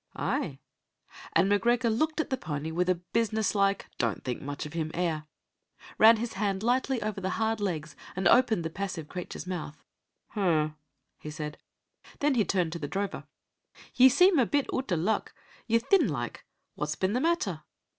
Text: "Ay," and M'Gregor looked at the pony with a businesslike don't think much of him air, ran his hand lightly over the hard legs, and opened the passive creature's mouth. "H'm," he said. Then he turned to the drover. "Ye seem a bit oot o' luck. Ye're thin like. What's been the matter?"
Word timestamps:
"Ay," 0.15 0.57
and 1.33 1.47
M'Gregor 1.47 1.91
looked 1.91 2.19
at 2.19 2.31
the 2.31 2.35
pony 2.35 2.71
with 2.71 2.89
a 2.89 2.95
businesslike 2.95 3.85
don't 3.99 4.23
think 4.23 4.41
much 4.41 4.65
of 4.65 4.73
him 4.73 4.89
air, 4.95 5.27
ran 5.99 6.17
his 6.17 6.33
hand 6.33 6.63
lightly 6.63 6.99
over 7.03 7.21
the 7.21 7.29
hard 7.37 7.59
legs, 7.59 7.95
and 8.15 8.27
opened 8.27 8.65
the 8.65 8.71
passive 8.71 9.07
creature's 9.07 9.45
mouth. 9.45 9.83
"H'm," 10.31 10.75
he 11.19 11.29
said. 11.29 11.59
Then 12.19 12.33
he 12.33 12.43
turned 12.43 12.73
to 12.73 12.79
the 12.79 12.87
drover. 12.87 13.25
"Ye 13.93 14.09
seem 14.09 14.39
a 14.39 14.45
bit 14.47 14.65
oot 14.73 14.91
o' 14.91 14.95
luck. 14.95 15.35
Ye're 15.67 15.79
thin 15.79 16.07
like. 16.09 16.45
What's 16.73 16.95
been 16.95 17.13
the 17.13 17.21
matter?" 17.21 17.61